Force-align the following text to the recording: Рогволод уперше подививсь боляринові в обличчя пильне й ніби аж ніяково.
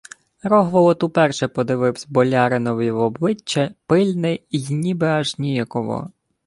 Рогволод 0.43 1.03
уперше 1.03 1.47
подививсь 1.47 2.05
боляринові 2.07 2.91
в 2.91 2.97
обличчя 2.97 3.75
пильне 3.87 4.39
й 4.51 4.67
ніби 4.75 5.07
аж 5.07 5.39
ніяково. 5.39 6.11